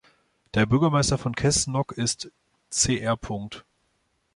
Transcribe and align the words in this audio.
Der 0.55 0.65
Bürgermeister 0.65 1.19
von 1.19 1.35
Cessnock 1.35 1.91
ist 1.91 2.31
Cr. 2.71 3.19